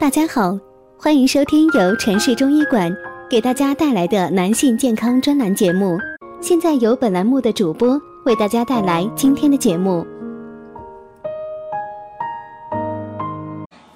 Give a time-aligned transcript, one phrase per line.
[0.00, 0.56] 大家好，
[0.96, 2.96] 欢迎收听由城市中医馆
[3.28, 5.98] 给大家带来的男性健康专栏节目。
[6.40, 10.06] 现在由本栏目的主播为大家带来今天的节目。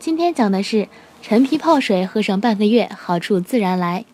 [0.01, 0.89] 今天讲的是
[1.23, 4.05] 陈皮泡水，喝上半个月，好处自然来。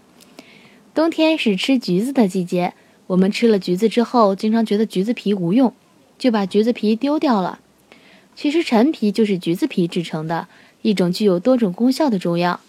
[0.93, 2.75] 冬天是吃橘子的季节，
[3.07, 5.73] 我们吃了橘子之后，经常觉得橘子皮无用，
[6.19, 7.61] 就把橘子皮丢掉了。
[8.37, 10.49] 其实陈皮就是橘子皮制成的。
[10.89, 12.61] 一种具有多种功效的中药，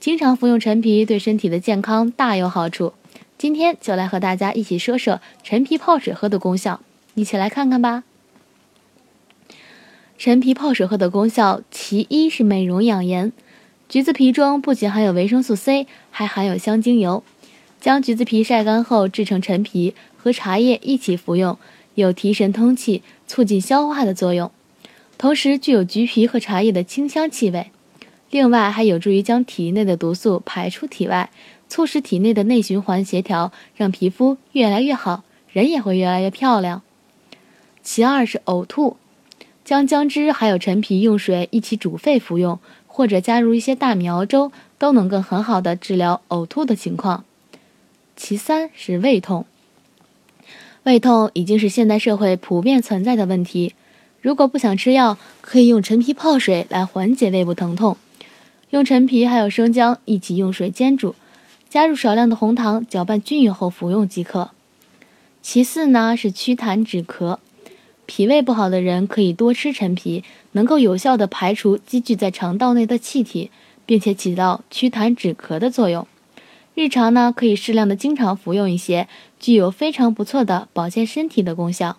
[0.00, 2.92] 经常服用陈皮对身体的健康大有好处。
[3.38, 6.80] 今天就来和大家一起说说陈皮泡水喝的功效，
[7.14, 8.02] 一起来看看吧。
[10.18, 13.30] 陈皮泡水喝的功效，其一是美容养颜。
[13.88, 17.22] 橘子皮中不仅含有维生素 C，还含有香精油。
[17.80, 21.56] 将橘子皮晒干后制成陈皮，和茶叶一起服用，
[21.94, 24.50] 有提神通气、促进消化的作用。
[25.22, 27.70] 同时具有橘皮和茶叶的清香气味，
[28.32, 31.30] 另外还有助于将体内的毒素排出体外，
[31.68, 36.82] 促使体内的内循环协调，让皮肤越来越好，人也会越来越漂亮。
[37.84, 38.96] 其二是呕吐，
[39.64, 47.24] 将姜汁还有陈皮用水一起煮沸服用，或者加入一些大米熬粥，都能够很好的治疗呕吐的情况。
[48.16, 49.46] 其三是胃痛，
[50.82, 53.76] 胃痛已经是现代社会普遍存在的问题。
[54.22, 57.96] 如果不想吃药，可以用陈皮泡水来缓解胃部疼痛。
[58.70, 61.16] 用陈皮还有生姜一起用水煎煮，
[61.68, 64.52] 加入少量的红糖，搅拌均匀后服用即可。
[65.42, 67.38] 其次呢是祛痰止咳，
[68.06, 73.50] 脾胃不好的人可以多吃陈皮，能够有效的排除积聚在肠道内的气体，
[73.84, 76.06] 并且起到祛痰止咳的作用。
[76.76, 79.08] 日常呢可以适量的经常服用一些，
[79.40, 81.98] 具有非常不错的保健身体的功效。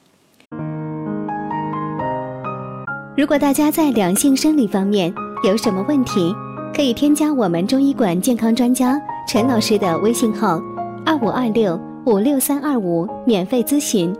[3.15, 6.33] 如果大家在两性生理方面有什么问题，
[6.75, 10.59] 可以添加我们中医馆健康专家陈老师的微信号：
[11.05, 14.11] 二五二六五六三二五，免费咨询。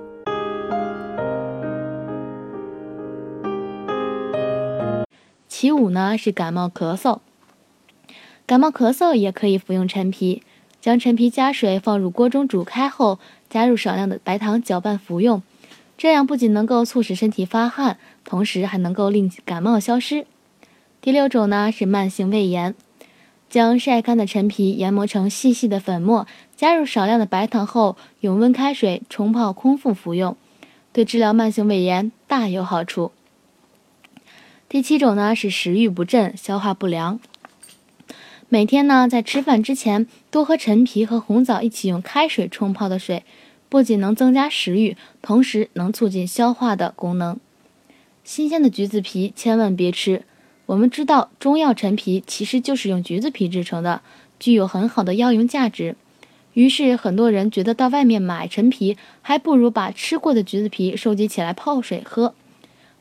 [5.47, 7.17] 其五呢是感冒咳嗽，
[8.45, 10.43] 感冒咳嗽也可以服用陈皮，
[10.79, 13.17] 将陈皮加水放入锅中煮开后，
[13.49, 15.41] 加入少量的白糖搅拌服用。
[15.97, 20.25] 这样不仅能够促使身体发汗，同时还能够令感冒消失。
[20.99, 22.75] 第六种呢是慢性胃炎，
[23.49, 30.35] 将晒干的陈皮研磨成细细的粉末，加入少量的白糖后，用温开水冲泡空腹服用，
[30.91, 33.11] 对治疗慢性胃炎大有好处。
[34.67, 37.19] 第七种呢是食欲不振、消化不良，
[38.49, 43.23] 每天呢在吃饭之前多喝陈皮和红枣一起用开水冲泡的水。
[43.73, 47.39] 不仅能增加食欲，同时能促进消化的功能。
[48.23, 50.25] 新鲜的橘子皮千万别吃。
[50.67, 54.03] 我们知道中药陈皮其实就是用橘子皮制成的，
[54.39, 55.95] 具有很好的药用价值。
[56.53, 62.35] 于是很多人觉得到外面买陈皮，还不如把吃过的橘子皮收集起来泡水喝。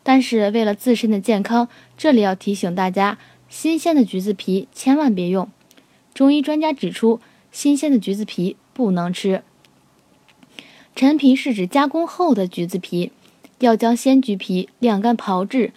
[0.03, 1.69] 但是为了自身的健康，
[1.99, 3.19] 这里要提醒大家，
[3.51, 5.51] 新鲜的橘子皮千万别用。
[6.15, 9.43] 中医专家指出，新鲜的橘子皮不能吃。
[10.95, 13.11] 陈皮是指加工后的橘子皮，
[13.61, 15.73] 要将鲜橘皮晾干炮制，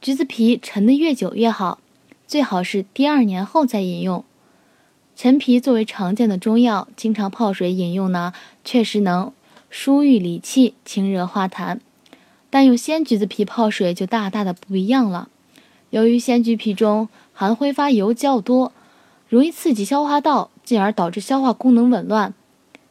[0.00, 1.78] 橘子皮陈得越久越好，
[2.26, 4.24] 最好是第二年后再饮用。
[5.14, 8.32] 陈皮作为常见的中药，经常泡水饮用呢，
[8.64, 9.32] 确实能
[9.68, 11.78] 疏郁理气、清热化痰。
[12.50, 15.28] 但用鲜橘子皮泡水就大大的不一样了，
[15.90, 18.72] 由于鲜橘皮中含挥发油较多，
[19.28, 22.32] 容易刺激消化道，进而导致消化功能紊乱。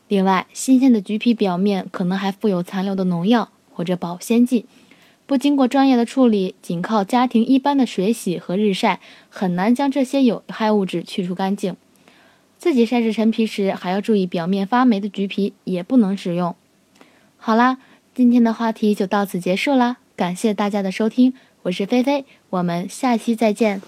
[0.08, 4.66] 另外，新鲜的橘皮表面可能还附有残留的农药或者保鲜剂，
[5.26, 11.76] 不经过专业的处理，仅靠家庭一般的水洗和日晒，很难将这些有害物质去除干净。
[12.58, 16.56] 自己晒制陈皮时，还要注意表面发霉的橘皮也不能使用。
[17.38, 17.78] 好啦，
[18.16, 21.34] 今天的话题就到此结束啦，感谢大家的收听，
[21.64, 23.82] 我是菲菲，我们下期再见。